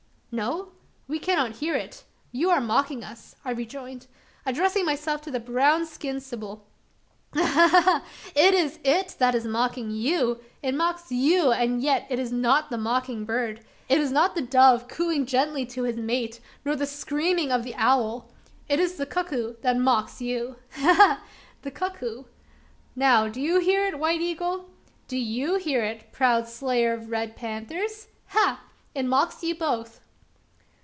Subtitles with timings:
[0.33, 0.71] "No?
[1.09, 4.07] we cannot hear it; you are mocking us," I rejoined,
[4.45, 6.67] addressing myself to the brown skinned, sibyl.
[7.33, 7.45] "Ha!
[7.45, 7.81] ha!
[7.83, 8.03] ha!
[8.33, 10.39] It is it that is mocking you.
[10.63, 13.65] It mocks you, and yet it is not the mocking bird.
[13.89, 17.75] It is not the dove cooing gently to his mate, nor the screaming of the
[17.75, 18.29] owl.
[18.69, 20.55] It is the cuckoo that mocks you!
[20.75, 20.93] ha!
[20.93, 21.23] ha!
[21.63, 22.23] the cuckoo!
[22.95, 24.69] Now, do you hear it, White Eagle?
[25.09, 28.07] Do you hear it, proud slayer of red panthers?
[28.27, 28.61] Ha!
[28.95, 29.97] it mocks you both!"